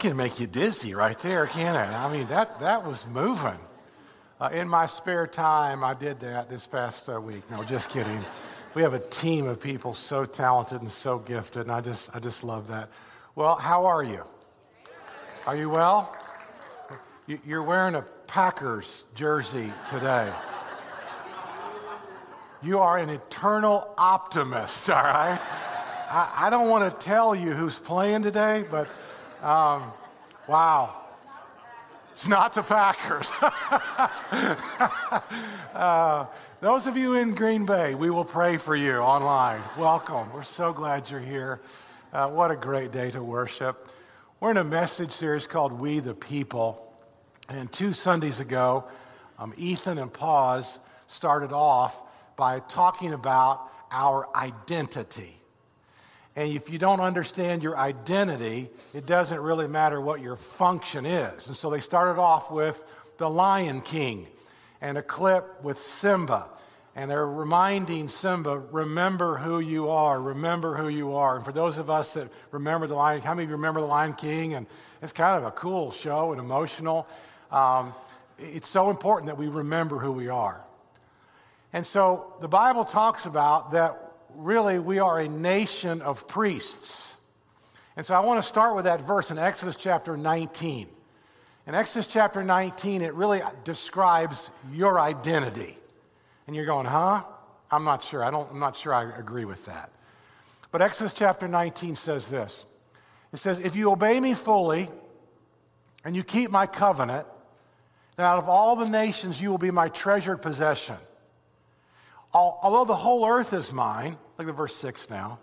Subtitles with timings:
[0.00, 1.94] Can make you dizzy right there, can it?
[1.94, 3.58] I mean, that, that was moving.
[4.40, 7.50] Uh, in my spare time, I did that this past uh, week.
[7.50, 8.24] No, just kidding.
[8.72, 12.18] We have a team of people so talented and so gifted, and I just, I
[12.18, 12.88] just love that.
[13.34, 14.24] Well, how are you?
[15.46, 16.16] Are you well?
[17.26, 20.32] You're wearing a Packers jersey today.
[22.62, 25.38] You are an eternal optimist, all right?
[26.10, 28.88] I, I don't want to tell you who's playing today, but
[29.42, 29.92] um,
[30.50, 30.92] wow.
[32.10, 33.30] It's not the Packers.
[35.74, 36.26] uh,
[36.60, 39.62] those of you in Green Bay, we will pray for you online.
[39.78, 40.32] Welcome.
[40.32, 41.60] We're so glad you're here.
[42.12, 43.92] Uh, what a great day to worship.
[44.40, 46.84] We're in a message series called We the People.
[47.48, 48.86] And two Sundays ago,
[49.38, 52.02] um, Ethan and Paz started off
[52.34, 55.39] by talking about our identity.
[56.36, 61.48] And if you don't understand your identity, it doesn't really matter what your function is.
[61.48, 62.84] And so they started off with
[63.18, 64.28] the Lion King
[64.80, 66.48] and a clip with Simba.
[66.96, 71.36] And they're reminding Simba, remember who you are, remember who you are.
[71.36, 73.86] And for those of us that remember the Lion, how many of you remember the
[73.86, 74.54] Lion King?
[74.54, 74.66] And
[75.02, 77.08] it's kind of a cool show and emotional.
[77.50, 77.92] Um,
[78.38, 80.64] it's so important that we remember who we are.
[81.72, 87.16] And so the Bible talks about that really, we are a nation of priests.
[87.96, 90.88] And so I want to start with that verse in Exodus chapter 19.
[91.66, 95.76] In Exodus chapter 19, it really describes your identity.
[96.46, 97.22] And you're going, huh?
[97.70, 98.24] I'm not sure.
[98.24, 99.90] I don't, I'm not sure I agree with that.
[100.72, 102.66] But Exodus chapter 19 says this
[103.32, 104.88] It says, If you obey me fully
[106.04, 107.26] and you keep my covenant,
[108.16, 110.96] then out of all the nations you will be my treasured possession.
[112.32, 115.38] Although the whole earth is mine, look at verse 6 now,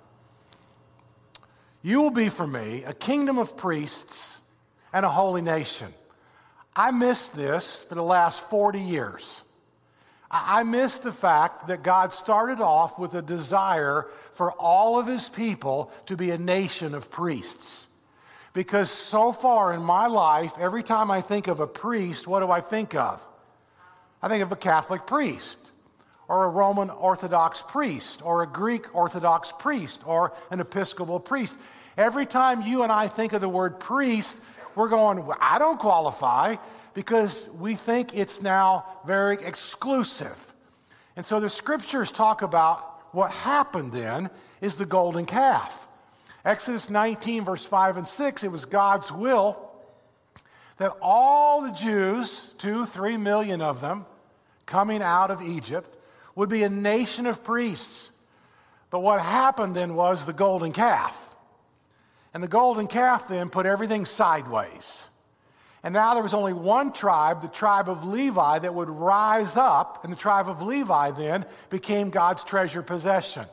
[1.82, 4.38] you will be for me a kingdom of priests
[4.94, 5.94] and a holy nation.
[6.76, 9.42] I missed this for the last 40 years.
[10.30, 15.30] I missed the fact that God started off with a desire for all of his
[15.30, 17.88] people to be a nation of priests.
[18.54, 22.52] Because so far in my life, every time I think of a priest, what do
[22.52, 23.26] I think of?
[24.22, 25.72] I think of a Catholic priest
[26.28, 31.58] or a Roman Orthodox priest, or a Greek Orthodox priest, or an Episcopal priest.
[31.98, 34.42] Every time you and I think of the word priest,
[34.76, 36.56] we're going, well, I don't qualify
[36.94, 40.54] because we think it's now very exclusive.
[41.16, 44.30] And so the scriptures talk about what happened then
[44.62, 45.88] is the golden calf.
[46.46, 49.64] Exodus 19, verse 5 and 6, it was God's will
[50.78, 54.06] that all the Jews, two, three million of them,
[54.66, 55.97] coming out of Egypt,
[56.38, 58.12] would be a nation of priests.
[58.92, 61.36] But what happened then was the golden calf.
[62.32, 65.10] And the golden calf then put everything sideways.
[65.82, 70.04] And now there was only one tribe, the tribe of Levi, that would rise up,
[70.04, 73.46] and the tribe of Levi then became God's treasure possession.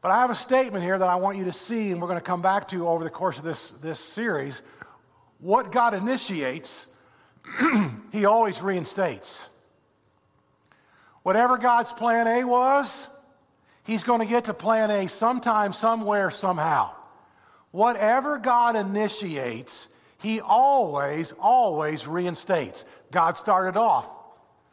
[0.00, 2.20] But I have a statement here that I want you to see, and we're going
[2.20, 4.62] to come back to over the course of this, this series.
[5.38, 6.86] What God initiates,
[8.12, 9.50] He always reinstates.
[11.28, 13.06] Whatever God's plan A was,
[13.84, 16.92] He's going to get to plan A sometime, somewhere, somehow.
[17.70, 19.88] Whatever God initiates,
[20.22, 22.86] He always, always reinstates.
[23.10, 24.08] God started off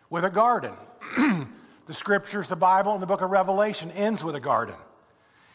[0.09, 0.71] with a garden.
[1.87, 4.75] the scriptures, the Bible, and the book of Revelation ends with a garden.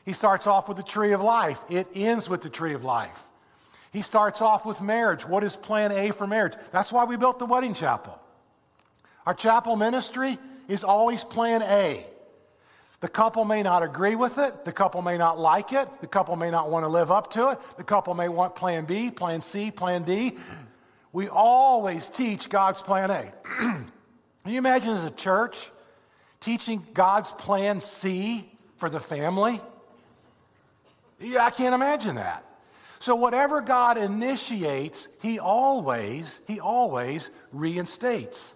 [0.05, 3.25] He starts off with the tree of life, it ends with the tree of life.
[3.91, 5.27] He starts off with marriage.
[5.27, 6.57] What is plan A for marriage?
[6.73, 8.21] That's why we built the wedding chapel.
[9.25, 10.39] Our chapel ministry
[10.71, 12.05] is always plan A.
[13.01, 14.65] The couple may not agree with it.
[14.65, 15.89] The couple may not like it.
[16.01, 17.59] The couple may not want to live up to it.
[17.77, 20.37] The couple may want plan B, plan C, plan D.
[21.13, 23.33] We always teach God's plan A.
[23.59, 25.71] Can you imagine as a church
[26.41, 29.61] teaching God's plan C for the family?
[31.19, 32.45] Yeah, I can't imagine that.
[33.01, 38.55] So whatever God initiates, he always, he always reinstates.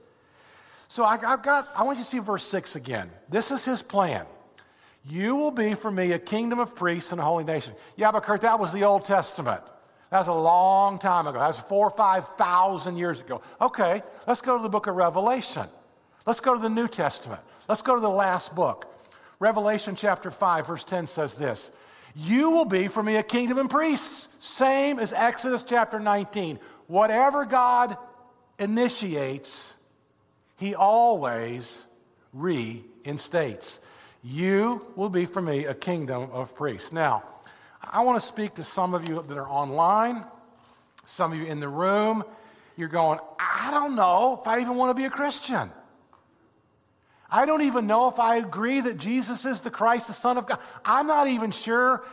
[0.94, 3.10] So I, have got, I want you to see verse 6 again.
[3.28, 4.26] This is his plan.
[5.04, 7.74] You will be for me a kingdom of priests and a holy nation.
[7.96, 9.60] Yeah, but Kurt, that was the Old Testament.
[10.10, 11.40] That was a long time ago.
[11.40, 13.42] That was four or five thousand years ago.
[13.60, 15.64] Okay, let's go to the book of Revelation.
[16.26, 17.40] Let's go to the New Testament.
[17.68, 18.86] Let's go to the last book.
[19.40, 21.72] Revelation chapter 5, verse 10 says this
[22.14, 26.60] You will be for me a kingdom and priests, same as Exodus chapter 19.
[26.86, 27.96] Whatever God
[28.60, 29.73] initiates,
[30.56, 31.86] he always
[32.32, 33.80] reinstates.
[34.22, 36.92] You will be for me a kingdom of priests.
[36.92, 37.24] Now,
[37.82, 40.24] I want to speak to some of you that are online
[41.06, 42.24] Some of you in the room,
[42.76, 45.70] you're going, I don't know if I even want to be a Christian.
[47.30, 50.46] I don't even know if I agree that Jesus is the Christ, the Son of
[50.46, 50.58] God.
[50.84, 52.04] I'm not even sure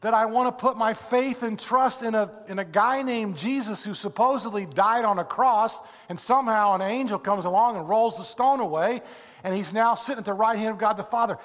[0.00, 3.36] that I want to put my faith and trust in a, in a guy named
[3.36, 5.78] Jesus who supposedly died on a cross,
[6.08, 9.00] and somehow an angel comes along and rolls the stone away,
[9.42, 11.36] and he's now sitting at the right hand of God the Father.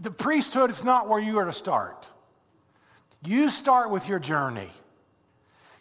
[0.00, 2.08] The, priesthood is not where you are to start.
[3.26, 4.70] You start with your journey.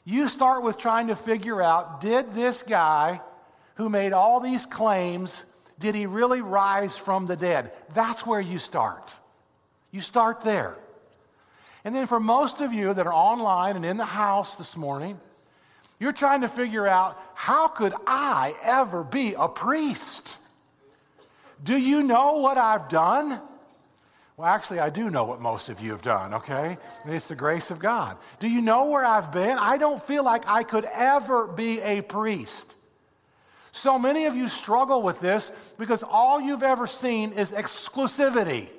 [0.03, 3.21] You start with trying to figure out did this guy
[3.75, 5.45] who made all these claims,
[5.79, 7.71] did he really rise from the dead?
[7.93, 9.13] That's where you start.
[9.91, 10.77] You start there.
[11.85, 15.19] And then for most of you that are online and in the house this morning,
[15.99, 20.37] you're trying to figure out how could I ever be a priest?
[21.63, 23.39] Do you know what I've done?
[24.35, 26.77] Well, actually, I do know what most of you have done, okay?
[27.05, 28.17] It's the grace of God.
[28.39, 29.57] Do you know where I've been?
[29.57, 32.75] I don't feel like I could ever be a priest.
[33.71, 38.69] So many of you struggle with this because all you've ever seen is exclusivity.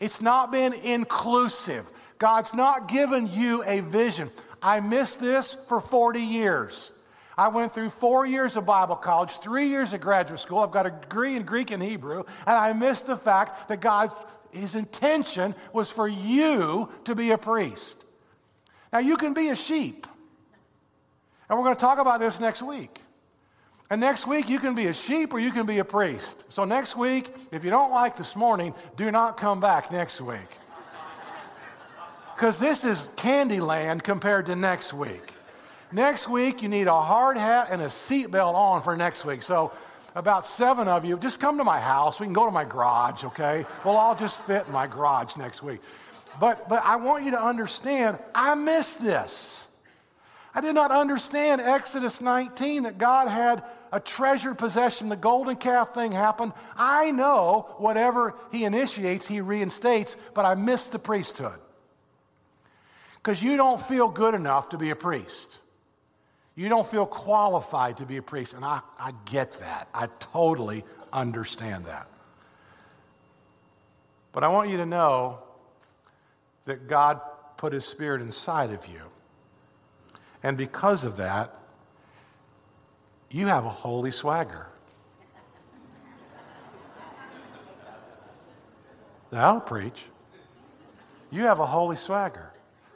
[0.00, 1.90] It's not been inclusive.
[2.18, 4.30] God's not given you a vision.
[4.62, 6.92] I missed this for 40 years.
[7.38, 10.60] I went through four years of Bible college, three years of graduate school.
[10.60, 14.10] I've got a degree in Greek and Hebrew, and I missed the fact that God,
[14.50, 18.04] His intention was for you to be a priest.
[18.90, 20.06] Now, you can be a sheep,
[21.50, 23.02] and we're going to talk about this next week.
[23.90, 26.44] And next week, you can be a sheep or you can be a priest.
[26.48, 30.58] So, next week, if you don't like this morning, do not come back next week
[32.36, 35.32] because this is Candyland compared to next week.
[35.90, 39.42] Next week, you need a hard hat and a seatbelt on for next week.
[39.42, 39.72] So,
[40.14, 42.20] about seven of you, just come to my house.
[42.20, 43.64] We can go to my garage, okay?
[43.84, 45.80] We'll all just fit in my garage next week.
[46.38, 49.66] But, but I want you to understand, I missed this.
[50.54, 53.62] I did not understand Exodus 19 that God had
[53.92, 55.08] a treasured possession.
[55.08, 56.52] The golden calf thing happened.
[56.76, 61.60] I know whatever He initiates, He reinstates, but I missed the priesthood
[63.26, 65.58] because you don't feel good enough to be a priest.
[66.54, 68.54] You don't feel qualified to be a priest.
[68.54, 69.88] And I, I get that.
[69.92, 72.06] I totally understand that.
[74.30, 75.40] But I want you to know
[76.66, 77.20] that God
[77.56, 79.02] put His Spirit inside of you.
[80.44, 81.52] And because of that,
[83.28, 84.68] you have a holy swagger.
[89.30, 90.00] That'll preach.
[91.32, 92.52] You have a holy swagger.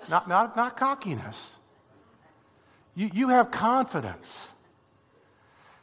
[0.08, 1.56] Not, not, not cockiness.
[2.94, 4.52] You, you have confidence.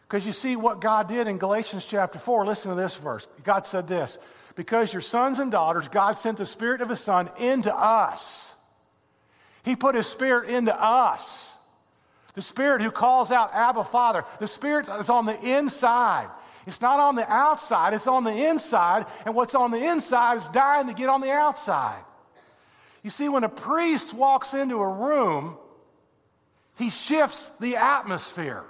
[0.07, 2.45] Because you see what God did in Galatians chapter 4.
[2.45, 3.27] Listen to this verse.
[3.43, 4.17] God said this
[4.55, 8.55] Because your sons and daughters, God sent the Spirit of His Son into us.
[9.63, 11.53] He put His Spirit into us.
[12.35, 14.23] The Spirit who calls out, Abba, Father.
[14.39, 16.29] The Spirit is on the inside.
[16.67, 19.05] It's not on the outside, it's on the inside.
[19.25, 22.03] And what's on the inside is dying to get on the outside.
[23.07, 25.55] You see, when a priest walks into a room,
[26.77, 28.65] he shifts the atmosphere.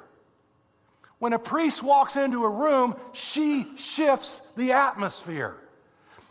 [1.18, 5.58] When a priest walks into a room, she shifts the atmosphere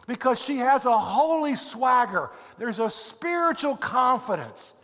[0.06, 2.30] because she has a holy swagger.
[2.58, 4.74] There's a spiritual confidence.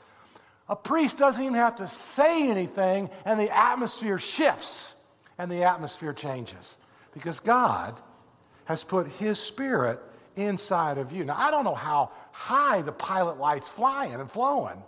[0.68, 4.96] A priest doesn't even have to say anything, and the atmosphere shifts
[5.38, 6.76] and the atmosphere changes
[7.14, 8.00] because God
[8.64, 10.00] has put His Spirit
[10.34, 11.24] inside of you.
[11.24, 14.82] Now, I don't know how high the pilot light's flying and flowing.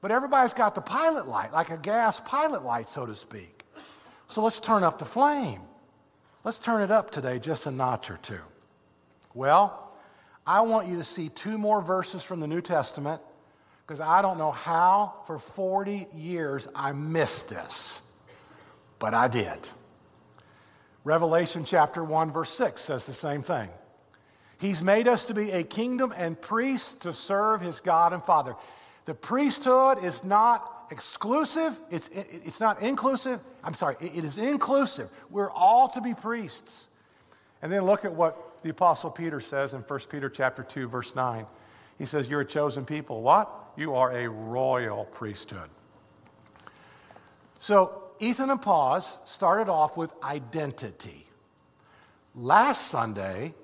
[0.00, 3.64] But everybody's got the pilot light, like a gas pilot light, so to speak.
[4.28, 5.62] So let's turn up the flame.
[6.44, 8.40] Let's turn it up today just a notch or two.
[9.34, 9.92] Well,
[10.46, 13.20] I want you to see two more verses from the New Testament
[13.86, 18.02] because I don't know how for 40 years I missed this,
[18.98, 19.58] but I did.
[21.04, 23.70] Revelation chapter 1, verse 6 says the same thing.
[24.58, 28.56] He's made us to be a kingdom and priests to serve his God and Father.
[29.04, 33.40] The priesthood is not exclusive, it's, it's not inclusive.
[33.62, 35.08] I'm sorry, it is inclusive.
[35.30, 36.88] We're all to be priests.
[37.62, 41.14] And then look at what the apostle Peter says in 1 Peter chapter 2 verse
[41.14, 41.46] 9.
[41.98, 43.22] He says you're a chosen people.
[43.22, 43.50] What?
[43.76, 45.68] You are a royal priesthood.
[47.60, 51.26] So, Ethan and Paz started off with identity.
[52.34, 53.54] Last Sunday,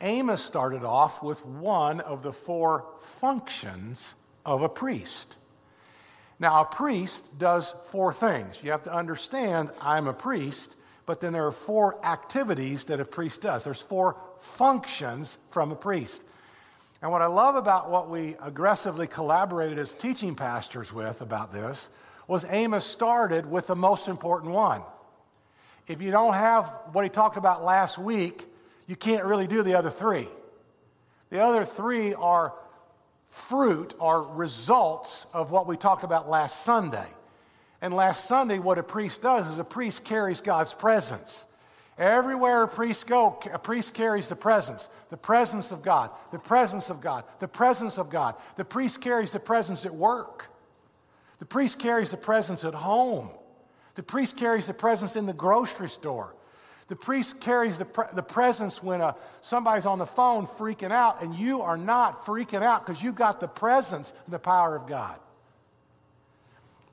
[0.00, 4.14] Amos started off with one of the four functions
[4.46, 5.36] of a priest.
[6.38, 8.62] Now, a priest does four things.
[8.62, 13.04] You have to understand I'm a priest, but then there are four activities that a
[13.04, 13.64] priest does.
[13.64, 16.22] There's four functions from a priest.
[17.02, 21.88] And what I love about what we aggressively collaborated as teaching pastors with about this
[22.28, 24.82] was Amos started with the most important one.
[25.86, 28.44] If you don't have what he talked about last week,
[28.88, 30.26] you can't really do the other three.
[31.30, 32.54] The other three are
[33.28, 37.06] fruit, are results of what we talked about last Sunday.
[37.80, 41.44] And last Sunday, what a priest does is a priest carries God's presence.
[41.98, 46.90] Everywhere a priest go, a priest carries the presence, the presence of God, the presence
[46.90, 48.36] of God, the presence of God.
[48.56, 50.46] The priest carries the presence at work.
[51.40, 53.30] The priest carries the presence at home.
[53.96, 56.34] The priest carries the presence in the grocery store.
[56.88, 61.22] The priest carries the, pre- the presence when uh, somebody's on the phone freaking out,
[61.22, 64.86] and you are not freaking out because you've got the presence and the power of
[64.86, 65.18] God.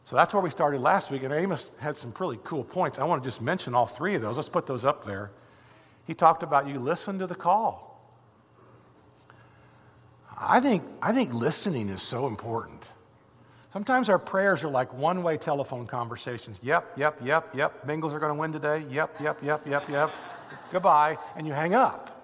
[0.05, 2.99] So that's where we started last week, and Amos had some really cool points.
[2.99, 4.35] I want to just mention all three of those.
[4.35, 5.31] Let's put those up there.
[6.05, 7.95] He talked about you listen to the call.
[10.37, 12.91] I think, I think listening is so important.
[13.75, 16.61] Sometimes our prayers are like one way telephone conversations.
[16.63, 17.85] Yep, yep, yep, yep.
[17.85, 18.85] Bengals are going to win today.
[18.89, 20.11] Yep, yep, yep, yep, yep.
[20.71, 21.17] Goodbye.
[21.35, 22.23] And you hang up.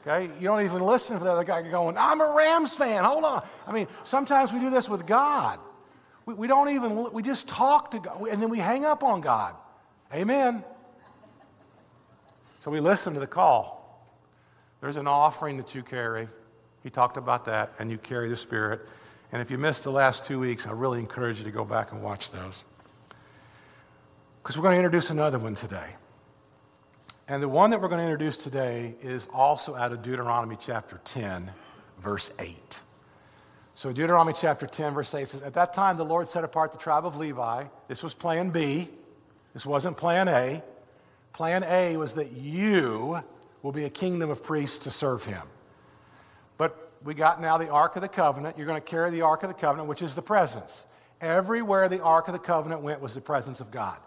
[0.00, 0.32] Okay?
[0.38, 3.02] You don't even listen for the other guy going, I'm a Rams fan.
[3.02, 3.44] Hold on.
[3.66, 5.58] I mean, sometimes we do this with God.
[6.24, 9.20] We, we don't even, we just talk to God and then we hang up on
[9.20, 9.56] God.
[10.14, 10.62] Amen.
[12.60, 14.08] So we listen to the call.
[14.80, 16.28] There's an offering that you carry.
[16.84, 18.86] He talked about that, and you carry the Spirit.
[19.32, 21.92] And if you missed the last two weeks, I really encourage you to go back
[21.92, 22.64] and watch those.
[24.42, 25.94] Because we're going to introduce another one today.
[27.28, 30.98] And the one that we're going to introduce today is also out of Deuteronomy chapter
[31.04, 31.52] 10,
[32.00, 32.80] verse 8.
[33.74, 36.78] So Deuteronomy chapter 10, verse 8 says, At that time the Lord set apart the
[36.78, 37.64] tribe of Levi.
[37.86, 38.88] This was plan B.
[39.52, 40.62] This wasn't plan A.
[41.34, 43.22] Plan A was that you
[43.62, 45.42] will be a kingdom of priests to serve him.
[47.04, 48.58] We got now the Ark of the Covenant.
[48.58, 50.86] You're going to carry the Ark of the Covenant, which is the presence.
[51.20, 53.98] Everywhere the Ark of the Covenant went was the presence of God.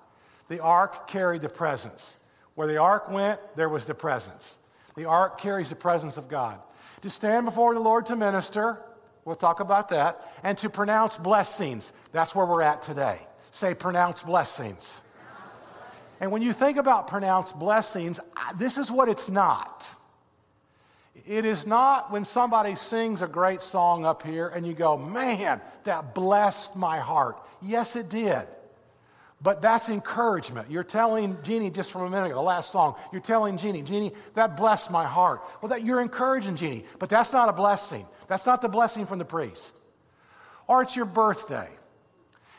[0.47, 2.17] The Ark carried the presence.
[2.55, 4.59] Where the Ark went, there was the presence.
[4.95, 6.59] The Ark carries the presence of God.
[7.01, 8.79] To stand before the Lord to minister,
[9.25, 10.39] We'll talk about that.
[10.43, 11.93] And to pronounce blessings.
[12.11, 13.19] That's where we're at today.
[13.51, 15.01] Say, pronounce blessings.
[16.19, 18.19] And when you think about pronounce blessings,
[18.57, 19.91] this is what it's not.
[21.25, 25.61] It is not when somebody sings a great song up here and you go, man,
[25.83, 27.37] that blessed my heart.
[27.61, 28.47] Yes, it did.
[29.43, 30.69] But that's encouragement.
[30.69, 34.11] You're telling Jeannie just from a minute ago, the last song, you're telling Jeannie, Jeannie,
[34.35, 35.41] that blessed my heart.
[35.61, 38.05] Well, that you're encouraging Jeannie, but that's not a blessing.
[38.27, 39.75] That's not the blessing from the priest.
[40.67, 41.69] Or it's your birthday.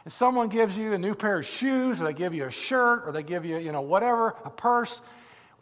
[0.05, 3.05] And someone gives you a new pair of shoes, or they give you a shirt,
[3.07, 5.01] or they give you, you know, whatever, a purse.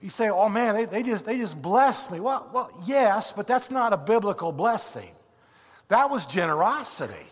[0.01, 2.21] You say, oh man, they, they, just, they just blessed me.
[2.21, 5.11] Well, well, yes, but that's not a biblical blessing.
[5.89, 7.27] That was generosity.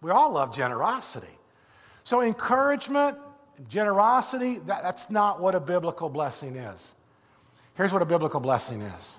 [0.00, 1.26] We all love generosity.
[2.04, 3.18] So, encouragement,
[3.68, 6.94] generosity, that, that's not what a biblical blessing is.
[7.74, 9.18] Here's what a biblical blessing is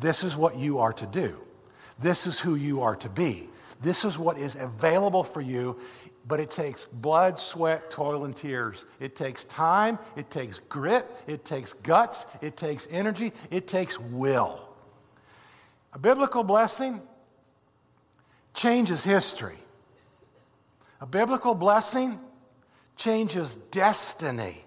[0.00, 1.38] this is what you are to do.
[2.00, 3.48] This is who you are to be.
[3.80, 5.78] This is what is available for you,
[6.26, 8.84] but it takes blood, sweat, toil, and tears.
[9.00, 14.68] It takes time, it takes grit, it takes guts, it takes energy, it takes will.
[15.92, 17.00] A biblical blessing
[18.54, 19.58] changes history.
[21.00, 22.18] A biblical blessing
[22.96, 24.64] changes destiny.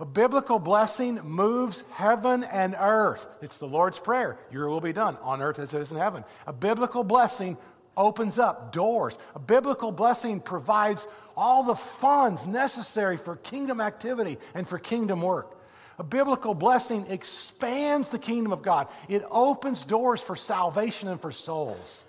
[0.00, 3.28] A biblical blessing moves heaven and earth.
[3.42, 4.38] It's the Lord's Prayer.
[4.50, 6.24] Your will be done on earth as it is in heaven.
[6.46, 7.58] A biblical blessing
[8.00, 9.18] opens up doors.
[9.34, 15.56] A biblical blessing provides all the funds necessary for kingdom activity and for kingdom work.
[15.98, 21.30] A biblical blessing expands the kingdom of God, it opens doors for salvation and for
[21.30, 22.04] souls.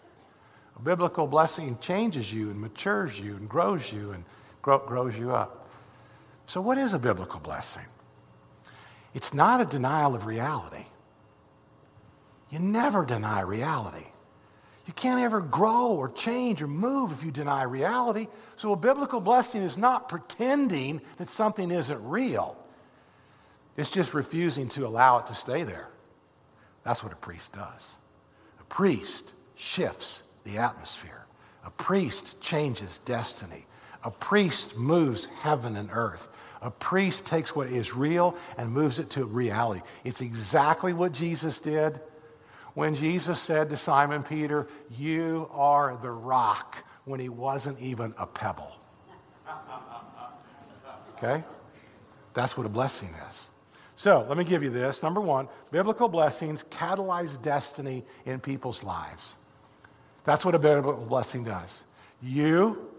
[0.78, 4.24] A biblical blessing changes you and matures you and grows you and
[4.62, 5.70] grows you up.
[6.48, 7.86] So, what is a biblical blessing?
[9.14, 10.86] It's not a denial of reality.
[12.50, 14.08] You never deny reality.
[14.86, 18.28] You can't ever grow or change or move if you deny reality.
[18.56, 22.58] So, a biblical blessing is not pretending that something isn't real,
[23.78, 25.90] it's just refusing to allow it to stay there.
[26.84, 27.92] That's what a priest does.
[28.60, 31.26] A priest shifts the atmosphere,
[31.64, 33.68] a priest changes destiny,
[34.04, 36.30] a priest moves heaven and earth.
[36.64, 39.82] A priest takes what is real and moves it to reality.
[40.04, 42.00] It's exactly what Jesus did
[42.74, 48.26] when Jesus said to Simon Peter, You are the rock, when he wasn't even a
[48.26, 48.72] pebble.
[51.18, 51.44] Okay?
[52.34, 53.50] That's what a blessing is.
[53.96, 55.04] So let me give you this.
[55.04, 59.36] Number one, biblical blessings catalyze destiny in people's lives.
[60.24, 61.84] That's what a biblical blessing does.
[62.22, 62.90] You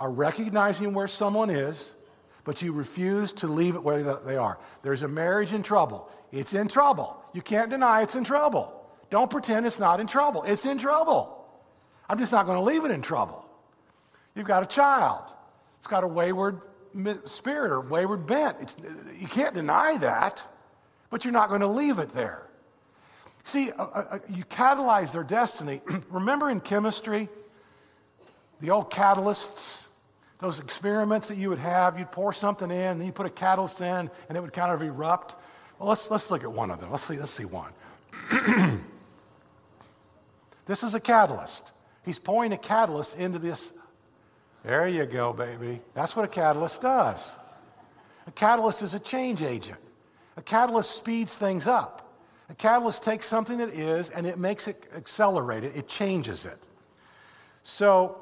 [0.00, 1.94] are recognizing where someone is,
[2.44, 4.58] but you refuse to leave it where they are.
[4.82, 6.08] There's a marriage in trouble.
[6.32, 7.22] It's in trouble.
[7.32, 8.77] You can't deny it's in trouble.
[9.10, 10.42] Don't pretend it's not in trouble.
[10.42, 11.34] It's in trouble.
[12.08, 13.44] I'm just not going to leave it in trouble.
[14.34, 15.24] You've got a child.
[15.78, 16.60] It's got a wayward
[17.24, 18.56] spirit or wayward bent.
[18.60, 18.76] It's,
[19.18, 20.46] you can't deny that,
[21.10, 22.42] but you're not going to leave it there.
[23.44, 25.80] See, uh, uh, uh you catalyze their destiny.
[26.10, 27.28] Remember in chemistry,
[28.60, 29.86] the old catalysts,
[30.38, 33.80] those experiments that you would have, you'd pour something in, and you put a catalyst
[33.80, 35.36] in, and it would kind of erupt.
[35.78, 36.90] Well, let's, let's look at one of them.
[36.90, 37.72] Let's see, let's see one.
[40.68, 41.72] this is a catalyst.
[42.04, 43.72] He's pouring a catalyst into this
[44.64, 45.80] there you go, baby.
[45.94, 47.30] That's what a catalyst does.
[48.26, 49.78] A catalyst is a change agent.
[50.36, 52.12] A catalyst speeds things up.
[52.50, 56.58] A catalyst takes something that is and it makes it accelerate it, it changes it.
[57.62, 58.18] So,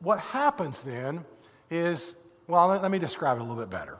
[0.00, 1.24] what happens then
[1.70, 3.98] is well, let, me describe it a little bit better.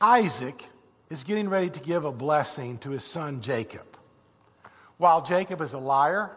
[0.00, 0.62] Isaac
[1.08, 3.91] is getting ready to give a blessing to his son Jacob.
[5.02, 6.30] While Jacob is a liar,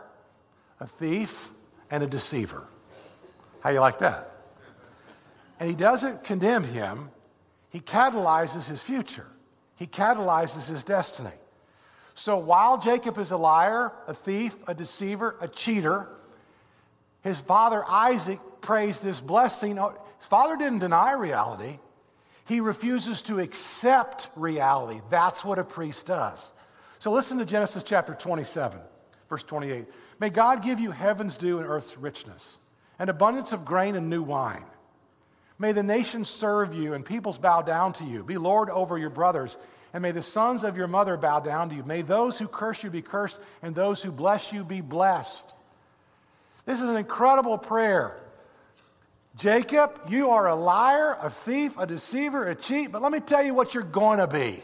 [0.80, 1.52] a thief,
[1.92, 2.66] and a deceiver.
[3.60, 4.32] How you like that?
[5.60, 7.12] And he doesn't condemn him,
[7.70, 9.28] he catalyzes his future,
[9.76, 11.38] he catalyzes his destiny.
[12.16, 16.08] So while Jacob is a liar, a thief, a deceiver, a cheater,
[17.22, 19.78] his father Isaac prays this blessing.
[19.78, 21.78] Oh, his father didn't deny reality.
[22.48, 25.02] He refuses to accept reality.
[25.12, 26.52] That's what a priest does.
[27.06, 28.80] So listen to Genesis chapter 27,
[29.30, 29.86] verse 28.
[30.20, 32.58] May God give you heaven's dew and earth's richness
[32.98, 34.66] an abundance of grain and new wine.
[35.60, 38.24] May the nations serve you and peoples bow down to you.
[38.24, 39.56] Be Lord over your brothers,
[39.94, 41.84] and may the sons of your mother bow down to you.
[41.84, 45.46] May those who curse you be cursed, and those who bless you be blessed.
[46.66, 48.20] This is an incredible prayer.
[49.38, 53.44] Jacob, you are a liar, a thief, a deceiver, a cheat, but let me tell
[53.44, 54.64] you what you're going to be.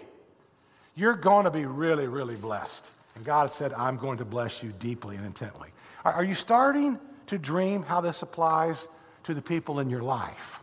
[1.01, 2.91] You're going to be really, really blessed.
[3.15, 5.69] And God said, I'm going to bless you deeply and intently.
[6.05, 8.87] Are you starting to dream how this applies
[9.23, 10.59] to the people in your life?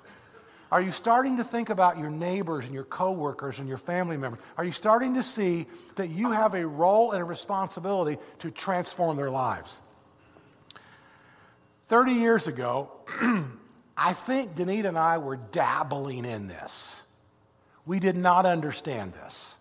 [0.70, 4.40] Are you starting to think about your neighbors and your coworkers and your family members?
[4.56, 9.16] Are you starting to see that you have a role and a responsibility to transform
[9.16, 9.80] their lives?
[11.88, 12.92] 30 years ago,
[13.96, 17.02] I think Danita and I were dabbling in this.
[17.84, 19.56] We did not understand this.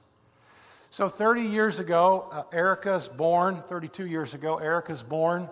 [0.97, 5.47] So, 30 years ago, uh, Erica's born, 32 years ago, Erica's born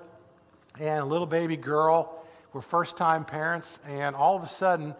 [0.79, 2.25] and a little baby girl.
[2.51, 4.95] We're first time parents, and all of a sudden,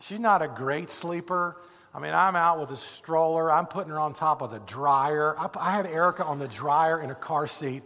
[0.00, 1.56] she's not a great sleeper.
[1.94, 3.50] I mean, I'm out with a stroller.
[3.50, 5.34] I'm putting her on top of the dryer.
[5.38, 7.82] I, I had Erica on the dryer in a car seat.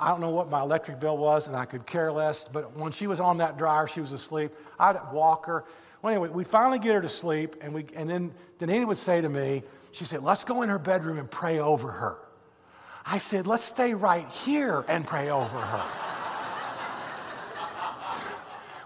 [0.00, 2.48] I don't know what my electric bill was, and I could care less.
[2.50, 4.52] But when she was on that dryer, she was asleep.
[4.80, 5.64] I'd walk her.
[6.06, 9.20] Well, anyway, we finally get her to sleep, and, we, and then Danita would say
[9.20, 12.16] to me, she said, let's go in her bedroom and pray over her.
[13.04, 15.84] I said, let's stay right here and pray over her.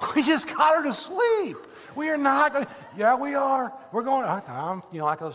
[0.17, 1.59] We just got her to sleep.
[1.95, 2.67] We are not going.
[2.97, 3.71] Yeah, we are.
[3.93, 4.25] We're going.
[4.25, 5.35] I'm, you know, like a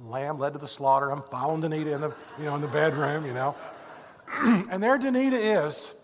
[0.00, 1.10] lamb led to the slaughter.
[1.10, 3.26] I'm following Danita in the, you know, in the bedroom.
[3.26, 3.56] You know,
[4.70, 5.94] and there Danita is,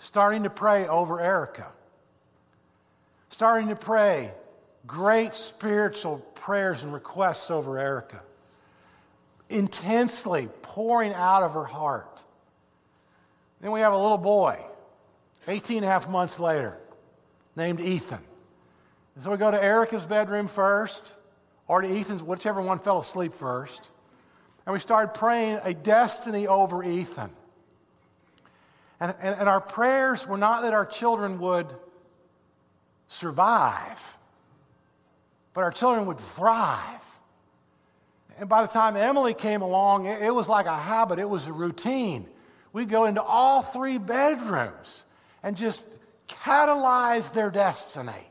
[0.00, 1.66] starting to pray over Erica.
[3.30, 4.32] Starting to pray
[4.90, 8.20] great spiritual prayers and requests over Erica.
[9.48, 12.24] Intensely pouring out of her heart.
[13.60, 14.58] Then we have a little boy,
[15.46, 16.76] 18 and a half months later
[17.54, 18.18] named Ethan.
[19.14, 21.14] And so we go to Erica's bedroom first,
[21.68, 23.90] or to Ethan's, whichever one fell asleep first.
[24.66, 27.30] And we started praying a destiny over Ethan.
[28.98, 31.68] And, and, and our prayers were not that our children would
[33.06, 34.16] survive,
[35.54, 37.04] but our children would thrive.
[38.38, 41.52] And by the time Emily came along, it, was like a habit, it was a
[41.52, 42.26] routine.
[42.72, 45.04] We'd go into all three bedrooms
[45.42, 45.84] and just
[46.28, 48.30] catalyze their destiny.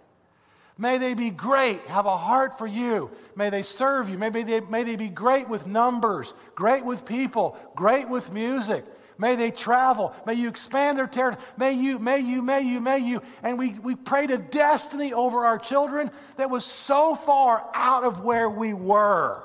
[0.77, 3.11] May they be great, have a heart for you.
[3.35, 4.17] May they serve you.
[4.17, 8.85] May they, may they be great with numbers, great with people, great with music.
[9.19, 10.15] May they travel.
[10.25, 11.43] May you expand their territory.
[11.57, 13.21] May you, may you, may you, may you.
[13.43, 18.23] And we, we prayed a destiny over our children that was so far out of
[18.23, 19.43] where we were.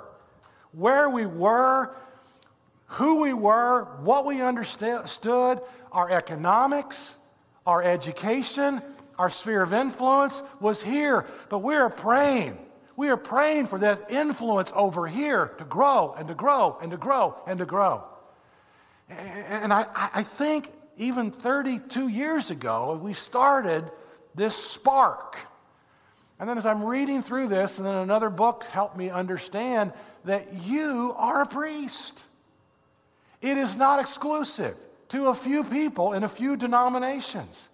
[0.70, 1.94] Where we were,
[2.86, 5.60] who we were, what we understood,
[5.90, 7.16] our economics,
[7.66, 8.80] our education,
[9.18, 12.58] our sphere of influence was here, but we are praying.
[12.96, 16.96] We are praying for that influence over here to grow and to grow and to
[16.96, 18.04] grow and to grow.
[19.08, 23.90] And I, I think even 32 years ago, we started
[24.34, 25.38] this spark.
[26.38, 29.92] And then as I'm reading through this, and then another book helped me understand
[30.24, 32.24] that you are a priest.
[33.40, 34.76] It is not exclusive
[35.10, 37.68] to a few people in a few denominations.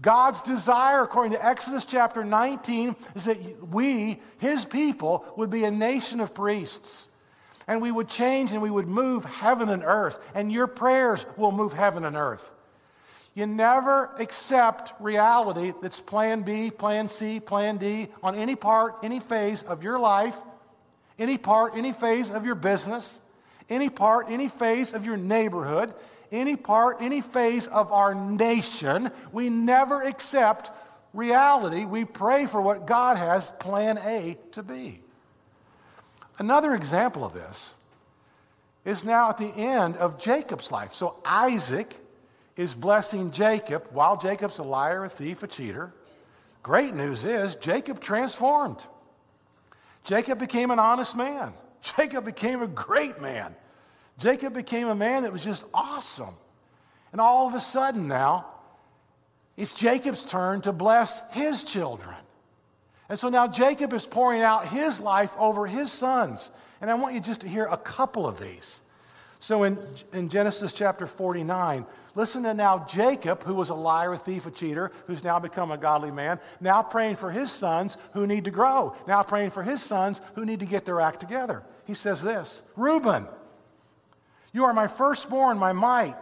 [0.00, 5.70] God's desire, according to Exodus chapter 19, is that we, his people, would be a
[5.70, 7.08] nation of priests.
[7.68, 10.18] And we would change and we would move heaven and earth.
[10.34, 12.50] And your prayers will move heaven and earth.
[13.34, 19.20] You never accept reality that's plan B, plan C, plan D on any part, any
[19.20, 20.36] phase of your life,
[21.20, 23.20] any part, any phase of your business,
[23.68, 25.94] any part, any phase of your neighborhood,
[26.32, 29.10] any part, any phase of our nation.
[29.30, 30.70] We never accept
[31.12, 31.84] reality.
[31.84, 35.02] We pray for what God has plan A to be.
[36.38, 37.74] Another example of this
[38.84, 40.94] is now at the end of Jacob's life.
[40.94, 41.94] So Isaac
[42.56, 45.92] is blessing Jacob while Jacob's a liar, a thief, a cheater.
[46.62, 48.84] Great news is Jacob transformed.
[50.04, 51.52] Jacob became an honest man.
[51.96, 53.54] Jacob became a great man.
[54.18, 56.34] Jacob became a man that was just awesome.
[57.12, 58.46] And all of a sudden now,
[59.56, 62.16] it's Jacob's turn to bless his children.
[63.08, 66.50] And so now Jacob is pouring out his life over his sons.
[66.80, 68.80] And I want you just to hear a couple of these.
[69.40, 69.78] So in,
[70.12, 74.50] in Genesis chapter 49, listen to now Jacob, who was a liar, a thief, a
[74.50, 78.50] cheater, who's now become a godly man, now praying for his sons who need to
[78.50, 81.62] grow, now praying for his sons who need to get their act together.
[81.86, 83.26] He says this Reuben,
[84.52, 86.16] you are my firstborn, my might,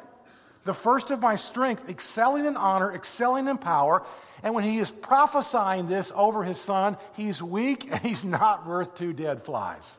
[0.65, 4.05] the first of my strength, excelling in honor, excelling in power.
[4.43, 8.95] And when he is prophesying this over his son, he's weak and he's not worth
[8.95, 9.99] two dead flies.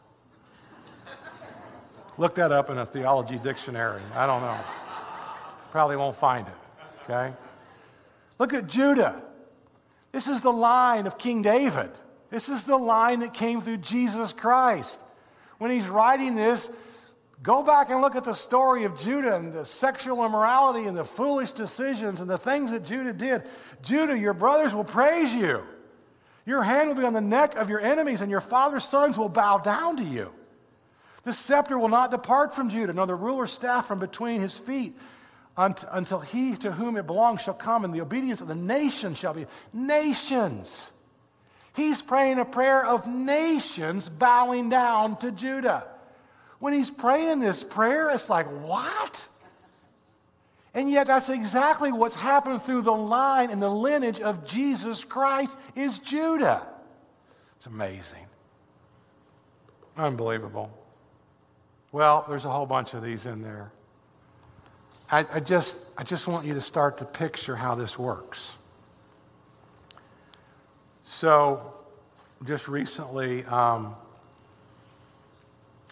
[2.17, 4.01] Look that up in a theology dictionary.
[4.15, 4.57] I don't know.
[5.71, 6.53] Probably won't find it.
[7.03, 7.33] Okay?
[8.39, 9.21] Look at Judah.
[10.11, 11.91] This is the line of King David.
[12.29, 14.99] This is the line that came through Jesus Christ.
[15.59, 16.69] When he's writing this,
[17.43, 21.05] Go back and look at the story of Judah and the sexual immorality and the
[21.05, 23.43] foolish decisions and the things that Judah did.
[23.83, 25.63] Judah, your brothers will praise you.
[26.45, 29.29] Your hand will be on the neck of your enemies, and your father's sons will
[29.29, 30.31] bow down to you.
[31.23, 34.97] The scepter will not depart from Judah, nor the ruler's staff from between his feet,
[35.57, 39.33] until he to whom it belongs shall come, and the obedience of the nations shall
[39.33, 39.45] be.
[39.73, 40.91] Nations.
[41.75, 45.85] He's praying a prayer of nations bowing down to Judah.
[46.59, 49.27] When he's praying this prayer, it's like, what?
[50.73, 55.57] And yet that's exactly what's happened through the line and the lineage of Jesus Christ
[55.75, 56.67] is Judah.
[57.57, 58.27] It's amazing.
[59.97, 60.71] Unbelievable.
[61.91, 63.71] Well, there's a whole bunch of these in there.
[65.09, 68.55] I, I, just, I just want you to start to picture how this works.
[71.05, 71.73] So,
[72.45, 73.95] just recently, um,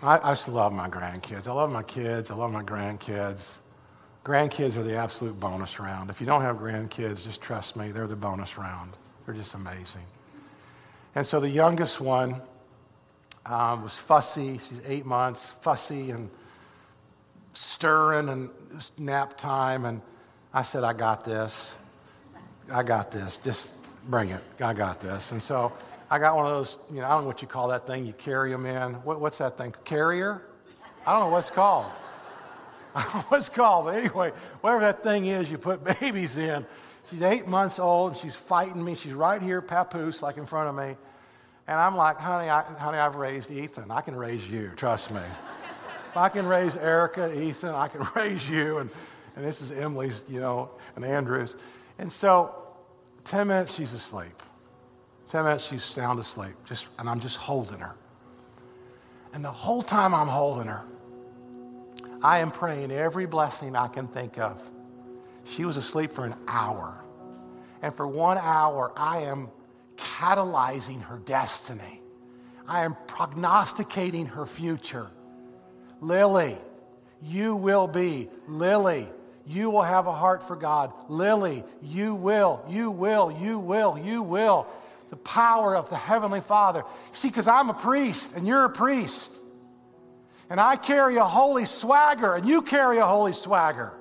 [0.03, 1.47] I, I just love my grandkids.
[1.47, 2.31] I love my kids.
[2.31, 3.55] I love my grandkids.
[4.23, 6.09] Grandkids are the absolute bonus round.
[6.09, 8.91] If you don't have grandkids, just trust me, they're the bonus round.
[9.25, 10.05] They're just amazing.
[11.13, 12.41] And so the youngest one
[13.45, 14.57] um, was fussy.
[14.57, 16.29] She's eight months, fussy and
[17.53, 18.49] stirring, and
[18.97, 19.85] nap time.
[19.85, 20.01] And
[20.53, 21.73] I said, I got this.
[22.71, 23.37] I got this.
[23.37, 23.73] Just
[24.07, 24.43] bring it.
[24.59, 25.31] I got this.
[25.31, 25.71] And so
[26.09, 28.05] I got one of those, you know, I don't know what you call that thing
[28.05, 28.93] you carry them in.
[29.03, 29.73] What, what's that thing?
[29.85, 30.41] Carrier?
[31.05, 31.85] I don't know what's called.
[33.29, 36.65] what's called, but anyway, whatever that thing is you put babies in.
[37.09, 38.95] She's eight months old and she's fighting me.
[38.95, 40.95] She's right here, papoose, like in front of me.
[41.67, 43.89] And I'm like, honey, I, honey, I've raised Ethan.
[43.89, 45.21] I can raise you, trust me.
[46.09, 48.77] if I can raise Erica, Ethan, I can raise you.
[48.77, 48.89] And,
[49.35, 51.55] and this is Emily's, you know, and Andrew's.
[51.97, 52.55] And so,
[53.25, 54.41] 10 minutes, she's asleep.
[55.29, 57.95] 10 minutes, she's sound asleep, just, and I'm just holding her.
[59.33, 60.83] And the whole time I'm holding her,
[62.21, 64.61] I am praying every blessing I can think of.
[65.45, 67.03] She was asleep for an hour.
[67.81, 69.49] And for one hour, I am
[69.97, 72.01] catalyzing her destiny.
[72.67, 75.09] I am prognosticating her future.
[76.01, 76.57] Lily,
[77.21, 78.29] you will be.
[78.47, 79.07] Lily,
[79.45, 80.93] you will have a heart for God.
[81.09, 84.67] Lily, you will, you will, you will, you will
[85.09, 86.83] the power of the Heavenly Father.
[87.13, 89.33] See, because I'm a priest and you're a priest.
[90.49, 93.93] And I carry a holy swagger and you carry a holy swagger.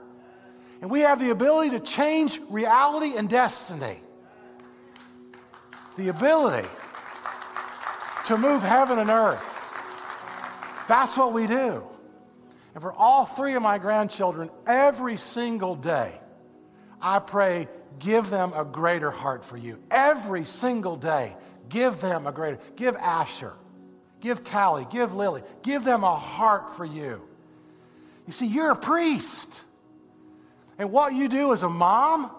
[0.80, 3.96] And we have the ability to change reality and destiny.
[5.96, 6.68] The ability.
[8.26, 9.50] to move heaven and earth.
[10.88, 11.84] That's what we do.
[12.74, 16.20] And for all three of my grandchildren, every single day,
[17.04, 19.78] I pray, give them a greater heart for you.
[19.90, 21.36] Every single day,
[21.68, 22.58] give them a greater.
[22.76, 23.52] Give Asher,
[24.22, 27.20] give Callie, give Lily, give them a heart for you.
[28.26, 29.64] You see, you're a priest.
[30.78, 32.30] And what you do as a mom,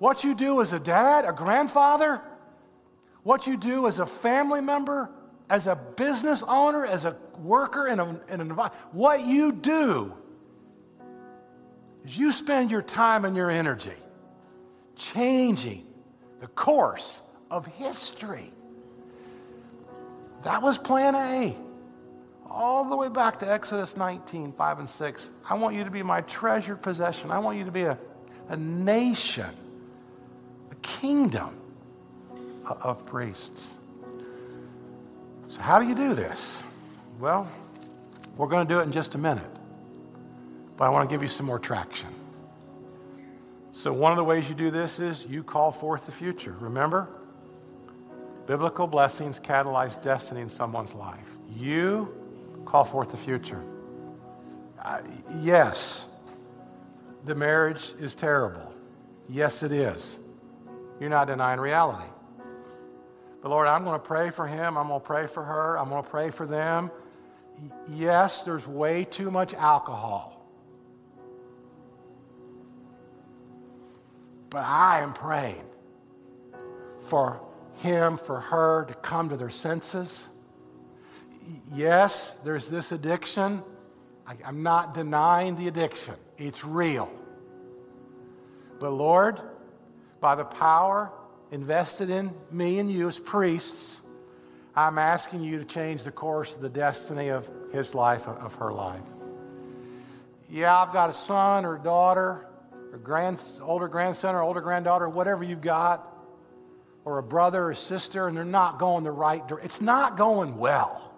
[0.00, 2.20] what you do as a dad, a grandfather,
[3.22, 5.08] what you do as a family member,
[5.48, 10.17] as a business owner, as a worker in, a, in an environment, what you do
[12.04, 13.96] is you spend your time and your energy
[14.96, 15.86] changing
[16.40, 18.52] the course of history.
[20.42, 21.56] That was plan A.
[22.50, 25.30] All the way back to Exodus 19, 5 and 6.
[25.48, 27.30] I want you to be my treasured possession.
[27.30, 27.98] I want you to be a,
[28.48, 29.54] a nation,
[30.70, 31.54] a kingdom
[32.64, 33.70] of priests.
[35.48, 36.62] So, how do you do this?
[37.18, 37.48] Well,
[38.36, 39.50] we're going to do it in just a minute,
[40.78, 42.08] but I want to give you some more traction.
[43.72, 46.56] So, one of the ways you do this is you call forth the future.
[46.60, 47.08] Remember?
[48.46, 51.36] Biblical blessings catalyze destiny in someone's life.
[51.54, 52.14] You
[52.64, 53.62] call forth the future.
[54.82, 55.00] Uh,
[55.40, 56.06] yes,
[57.24, 58.74] the marriage is terrible.
[59.28, 60.16] Yes, it is.
[60.98, 62.08] You're not denying reality.
[63.42, 64.78] But Lord, I'm going to pray for him.
[64.78, 65.76] I'm going to pray for her.
[65.76, 66.90] I'm going to pray for them.
[67.90, 70.37] Yes, there's way too much alcohol.
[74.50, 75.64] But I am praying
[77.00, 77.40] for
[77.76, 80.28] him, for her to come to their senses.
[81.72, 83.62] Yes, there's this addiction.
[84.26, 87.10] I, am not denying the addiction, it's real.
[88.78, 89.40] But Lord,
[90.20, 91.10] by the power
[91.50, 94.02] invested in me and you as priests,
[94.76, 98.72] I'm asking you to change the course of the destiny of his life, of her
[98.72, 99.06] life.
[100.50, 102.46] Yeah, I've got a son or daughter,
[102.92, 106.14] or grand, older grandson or older granddaughter, whatever you've got,
[107.04, 109.64] or a brother or sister, and they're not going the right direction.
[109.66, 111.14] It's not going well.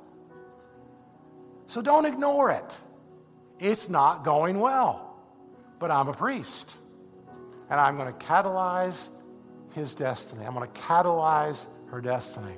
[1.68, 2.78] So don't ignore it.
[3.58, 5.16] It's not going well.
[5.78, 6.76] But I'm a priest,
[7.70, 9.08] and I'm going to catalyze
[9.72, 10.44] his destiny.
[10.44, 12.56] I'm going to catalyze her destiny.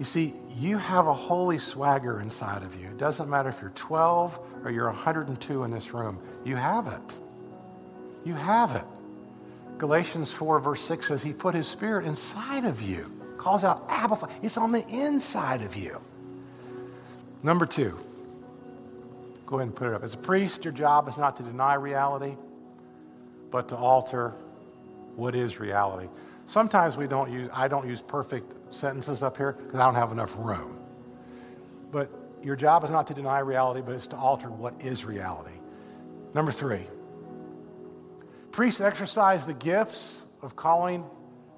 [0.00, 2.86] You see, you have a holy swagger inside of you.
[2.86, 6.18] It doesn't matter if you're 12 or you're 102 in this room.
[6.42, 7.18] You have it.
[8.24, 8.84] You have it.
[9.76, 13.12] Galatians 4, verse 6 says, He put His Spirit inside of you.
[13.36, 14.26] Calls out Abba.
[14.42, 16.00] It's on the inside of you.
[17.42, 17.98] Number two,
[19.44, 20.02] go ahead and put it up.
[20.02, 22.36] As a priest, your job is not to deny reality,
[23.50, 24.30] but to alter
[25.16, 26.08] what is reality.
[26.46, 30.12] Sometimes we don't use, I don't use perfect sentences up here because I don't have
[30.12, 30.78] enough room.
[31.90, 32.10] But
[32.42, 35.58] your job is not to deny reality, but it's to alter what is reality.
[36.34, 36.86] Number three,
[38.52, 41.04] priests exercise the gifts of calling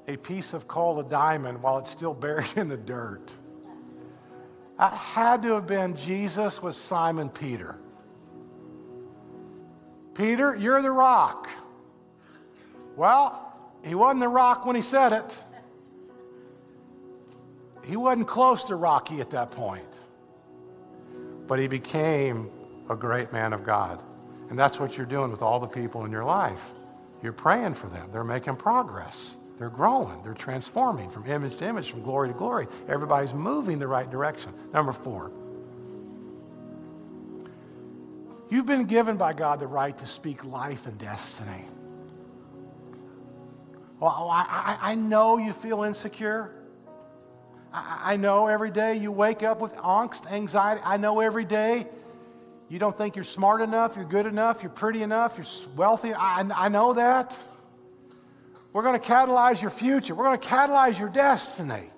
[0.09, 3.33] a piece of coal a diamond while it's still buried in the dirt.
[4.79, 7.77] That had to have been Jesus with Simon Peter.
[10.15, 11.49] Peter, you're the rock.
[12.97, 13.39] Well,
[13.85, 15.37] he wasn't the rock when he said it.
[17.85, 19.85] He wasn't close to Rocky at that point.
[21.47, 22.51] But he became
[22.89, 24.03] a great man of God.
[24.51, 26.71] And that's what you're doing with all the people in your life.
[27.23, 28.11] You're praying for them.
[28.13, 29.35] They're making progress.
[29.59, 30.23] They're growing.
[30.23, 32.67] They're transforming from image to image, from glory to glory.
[32.89, 34.53] Everybody's moving the right direction.
[34.73, 35.31] Number four.
[38.51, 41.65] You've been given by God the right to speak life and destiny.
[43.99, 46.53] Well, I, I, know you feel insecure.
[47.73, 50.83] I, know every day you wake up with angst, anxiety.
[50.85, 51.87] I know every day
[52.69, 56.13] you don't think you're smart enough, you're good enough, you're pretty enough, you're wealthy.
[56.13, 57.39] I, I know that.
[58.73, 60.15] We're going to catalyze your future.
[60.15, 61.91] We're going to catalyze your destiny.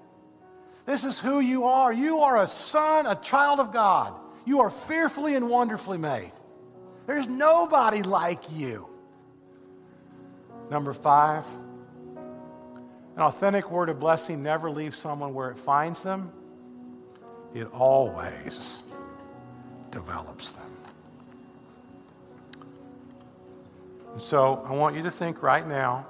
[0.87, 1.93] This is who you are.
[1.93, 4.15] You are a son, a child of God.
[4.45, 6.33] You are fearfully and wonderfully made.
[7.07, 8.89] There's nobody like you.
[10.71, 11.47] Number five,
[13.17, 16.33] an authentic word of blessing never leaves someone where it finds them,
[17.55, 18.83] it always
[19.91, 20.71] develops them.
[24.15, 26.07] And so I want you to think right now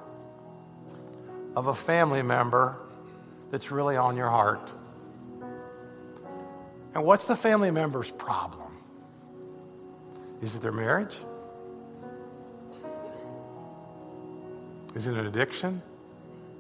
[1.55, 2.77] of a family member
[3.51, 4.73] that's really on your heart.
[6.95, 8.73] And what's the family member's problem?
[10.41, 11.17] Is it their marriage?
[14.95, 15.83] Is it an addiction?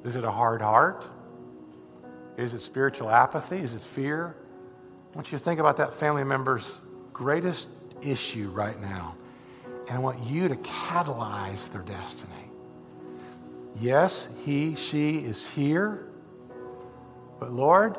[0.04, 1.08] Is it a hard heart?
[2.36, 3.58] Is it spiritual apathy?
[3.58, 4.36] Is it fear?
[5.12, 6.78] I want you to think about that family member's
[7.12, 7.68] greatest
[8.02, 9.16] issue right now.
[9.88, 12.32] And I want you to catalyze their destiny.
[13.80, 16.06] Yes, he, she is here.
[17.40, 17.96] But Lord,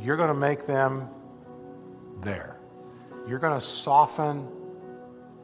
[0.00, 1.08] you're going to make them
[2.20, 2.58] there.
[3.28, 4.46] You're going to soften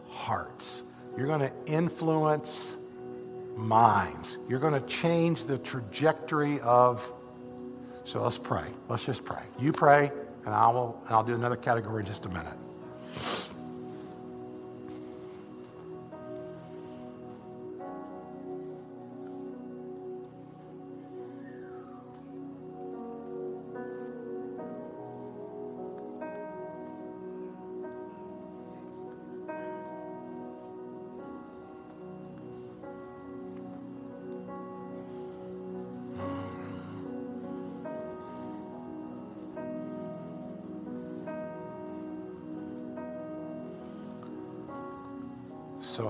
[0.08, 0.82] hearts.
[1.16, 2.76] You're going to influence
[3.56, 4.38] minds.
[4.48, 7.12] You're going to change the trajectory of.
[8.04, 8.66] So let's pray.
[8.88, 9.42] Let's just pray.
[9.58, 10.12] You pray,
[10.44, 11.00] and I will.
[11.06, 12.56] And I'll do another category in just a minute.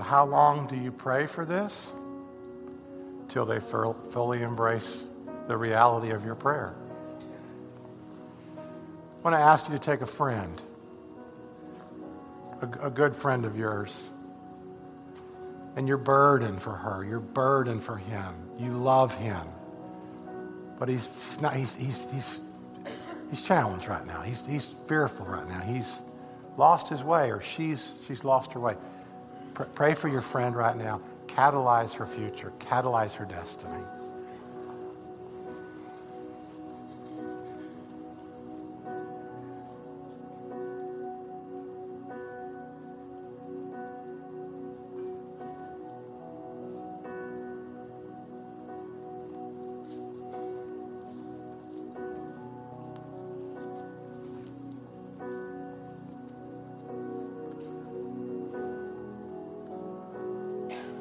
[0.05, 1.91] How long do you pray for this?
[3.27, 5.03] Till they fully embrace
[5.47, 6.75] the reality of your prayer.
[8.57, 10.61] I want to ask you to take a friend,
[12.61, 14.09] a, a good friend of yours,
[15.75, 19.47] and your burden for her, your burden for him, you love him.
[20.77, 22.41] But he's, he's not, he's, he's, he's,
[23.31, 24.21] he's challenged right now.
[24.21, 25.61] He's, he's fearful right now.
[25.61, 26.03] He's
[26.57, 28.75] lost his way, or she's, she's lost her way.
[29.55, 31.01] Pray for your friend right now.
[31.27, 33.83] Catalyze her future, catalyze her destiny.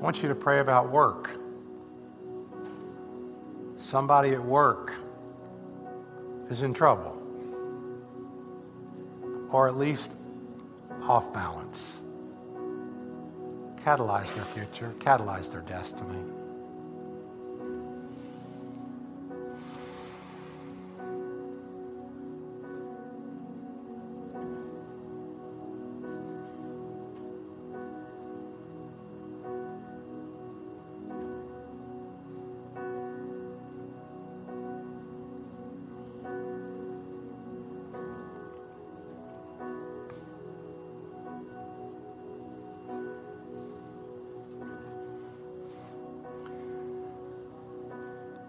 [0.05, 1.31] I want you to pray about work.
[3.79, 4.93] Somebody at work
[6.51, 7.17] is in trouble,
[9.51, 10.19] or at least
[11.05, 12.01] off balance.
[13.77, 16.23] Catalyze their future, catalyze their destiny.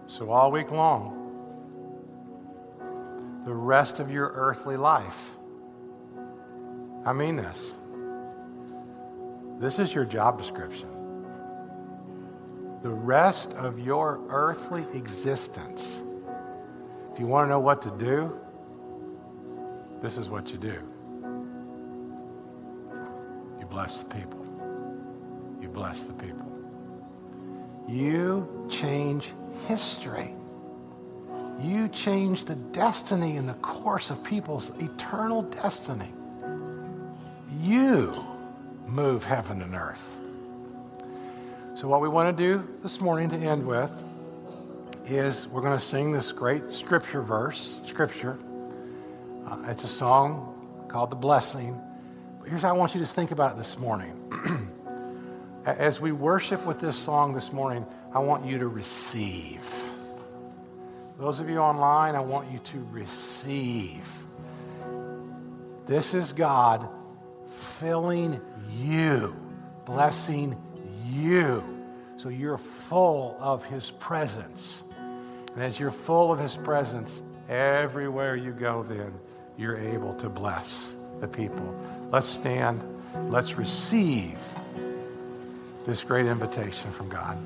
[0.08, 1.12] So, all week long,
[3.44, 5.34] the rest of your earthly life,
[7.04, 7.76] I mean this.
[9.58, 10.88] This is your job description.
[12.82, 16.00] The rest of your earthly existence,
[17.12, 18.38] if you want to know what to do,
[20.00, 20.78] this is what you do.
[23.58, 24.46] You bless the people.
[25.60, 26.46] You bless the people.
[27.88, 29.32] You change
[29.66, 30.34] history.
[31.60, 36.12] You change the destiny and the course of people's eternal destiny.
[37.60, 38.14] You
[38.86, 40.16] move heaven and earth.
[41.74, 44.02] So, what we want to do this morning to end with
[45.06, 48.38] is we're going to sing this great scripture verse, scripture.
[49.46, 51.80] Uh, it's a song called The Blessing.
[52.40, 54.70] But here's how I want you to think about this morning.
[55.66, 59.64] As we worship with this song this morning, I want you to receive.
[61.18, 64.06] Those of you online, I want you to receive.
[65.86, 66.88] This is God
[67.46, 68.40] filling
[68.78, 69.34] you,
[69.84, 70.60] blessing
[71.10, 71.64] you.
[72.16, 74.84] So you're full of His presence.
[75.54, 79.12] And as you're full of His presence, everywhere you go, then
[79.56, 81.74] you're able to bless the people.
[82.10, 82.82] Let's stand.
[83.30, 84.38] Let's receive
[85.86, 87.38] this great invitation from God.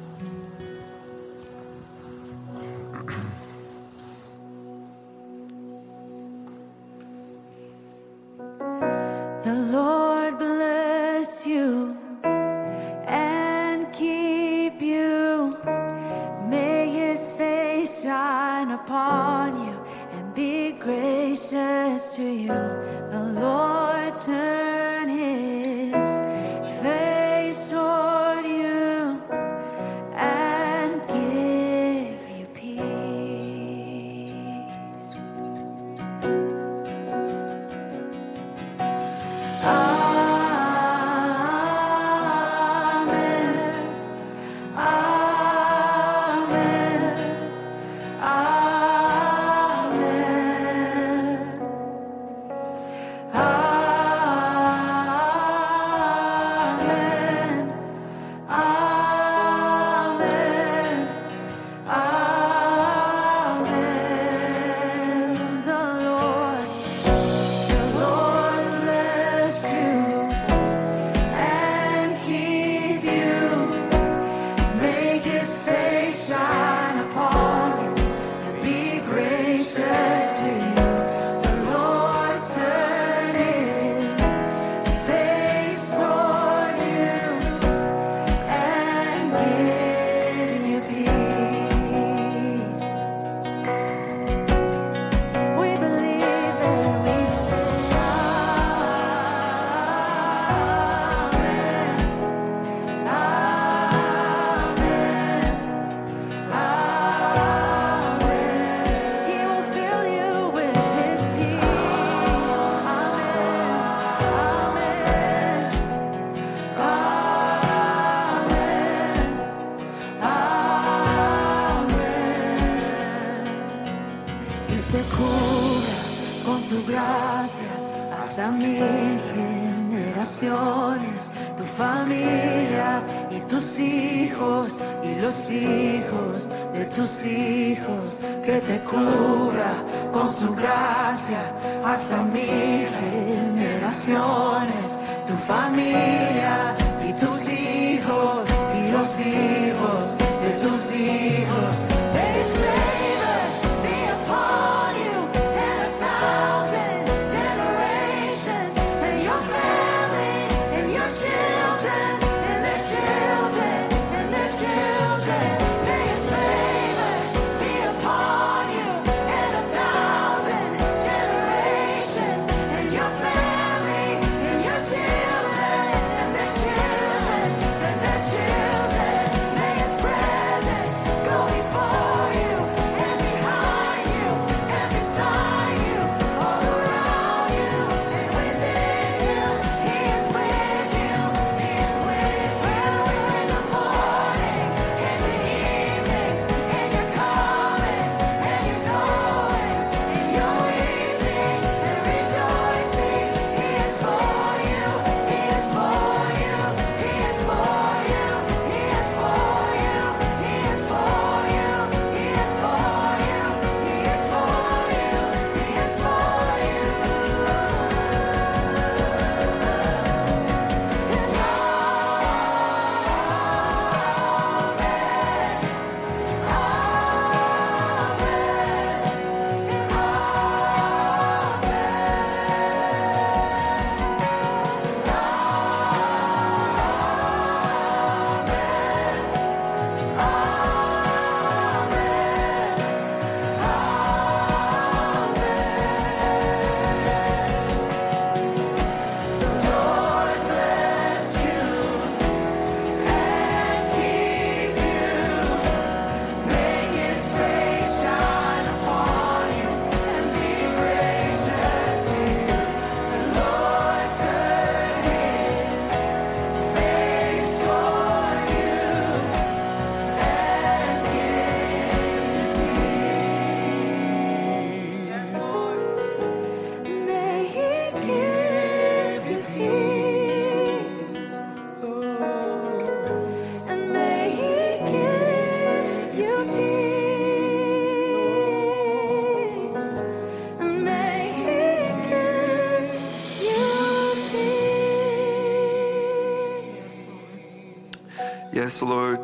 [298.71, 299.19] Yes, Lord,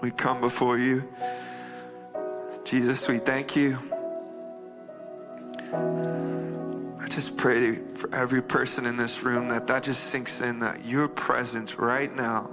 [0.00, 1.08] we come before you.
[2.64, 3.78] Jesus, we thank you.
[7.00, 10.84] I just pray for every person in this room that that just sinks in, that
[10.84, 12.50] your presence right now,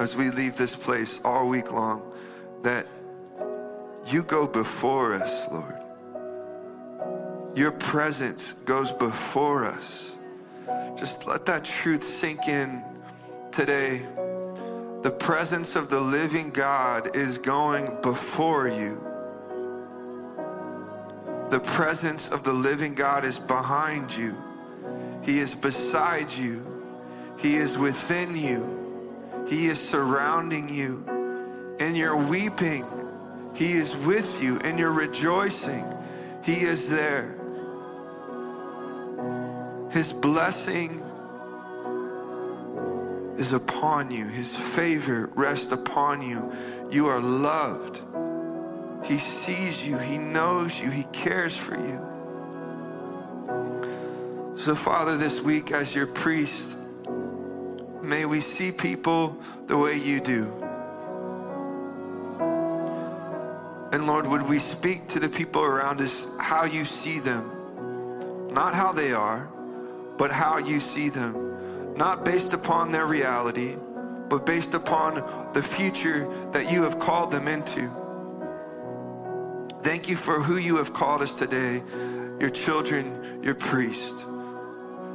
[0.00, 2.00] as we leave this place all week long,
[2.62, 2.86] that
[4.06, 5.76] you go before us, Lord.
[7.54, 10.16] Your presence goes before us.
[10.96, 12.82] Just let that truth sink in
[13.52, 14.06] today.
[15.02, 19.00] The presence of the living God is going before you.
[21.50, 24.36] The presence of the living God is behind you.
[25.22, 26.66] He is beside you.
[27.38, 29.44] He is within you.
[29.48, 31.04] He is surrounding you.
[31.78, 32.84] In your weeping,
[33.54, 34.58] He is with you.
[34.58, 35.84] In your rejoicing,
[36.42, 37.36] He is there.
[39.90, 41.07] His blessing
[43.38, 44.26] is upon you.
[44.26, 46.52] His favor rests upon you.
[46.90, 48.02] You are loved.
[49.04, 49.96] He sees you.
[49.96, 50.90] He knows you.
[50.90, 52.04] He cares for you.
[54.58, 56.76] So, Father, this week as your priest,
[58.02, 59.36] may we see people
[59.66, 60.52] the way you do.
[63.92, 68.52] And Lord, would we speak to the people around us how you see them?
[68.52, 69.48] Not how they are,
[70.18, 71.47] but how you see them.
[71.98, 73.74] Not based upon their reality,
[74.28, 77.90] but based upon the future that you have called them into.
[79.82, 81.82] Thank you for who you have called us today,
[82.38, 84.24] your children, your priest.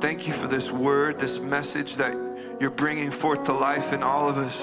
[0.02, 2.18] Thank you for this word, this message that
[2.60, 4.62] you're bringing forth to life in all of us.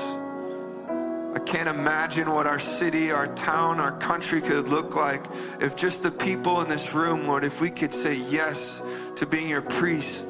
[1.34, 5.24] I can't imagine what our city, our town, our country could look like
[5.58, 8.82] if just the people in this room, Lord, if we could say yes
[9.16, 10.29] to being your priest,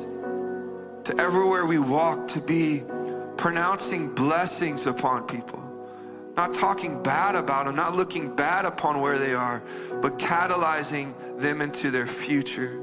[1.04, 2.82] to everywhere we walk, to be
[3.36, 5.60] pronouncing blessings upon people,
[6.36, 9.62] not talking bad about them, not looking bad upon where they are,
[10.02, 12.78] but catalyzing them into their future,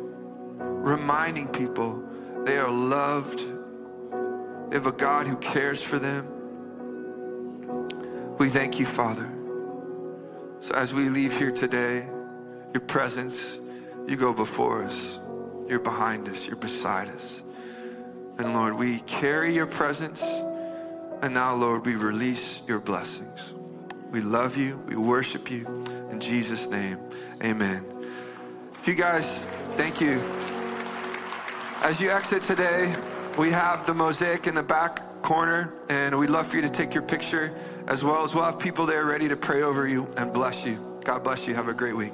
[0.58, 2.04] reminding people
[2.48, 3.40] They are loved.
[4.70, 6.26] They have a God who cares for them.
[8.38, 9.30] We thank you, Father.
[10.62, 12.08] So as we leave here today,
[12.74, 13.60] your presence,
[14.08, 15.20] you go before us.
[15.68, 16.48] You're behind us.
[16.48, 17.42] You're beside us.
[18.38, 20.22] And Lord, we carry your presence.
[21.22, 23.54] And now, Lord, we release your blessings.
[24.12, 24.80] We love you.
[24.88, 25.66] We worship you.
[26.12, 27.00] In Jesus' name,
[27.44, 27.84] amen.
[28.72, 30.22] If you guys, thank you.
[31.84, 32.94] As you exit today,
[33.38, 36.94] we have the mosaic in the back corner, and we'd love for you to take
[36.94, 37.54] your picture
[37.88, 40.78] as well as we'll have people there ready to pray over you and bless you.
[41.04, 41.56] God bless you.
[41.56, 42.14] Have a great week.